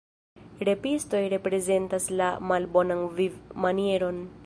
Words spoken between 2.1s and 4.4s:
la malbonan vivmanieron.